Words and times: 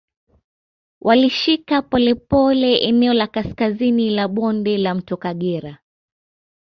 Walilishika 1.01 1.81
polepole 1.81 2.77
eneo 2.77 3.13
la 3.13 3.27
kaskazini 3.27 4.09
la 4.09 4.27
bonde 4.27 4.77
la 4.77 4.95
mto 4.95 5.17
Kagera 5.17 5.77